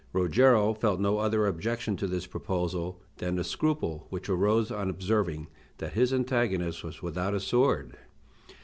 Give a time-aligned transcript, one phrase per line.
[0.13, 5.45] Rogero felt no other objection to this proposal than the scruple which arose on observing
[5.77, 7.95] that his antagonist was without a sword.